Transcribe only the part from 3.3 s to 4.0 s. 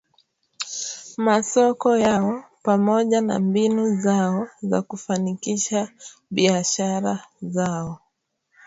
mbinu